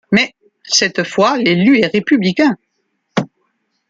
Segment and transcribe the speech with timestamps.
[0.11, 0.33] Mais,
[0.63, 2.57] cette fois, l'élu est républicain.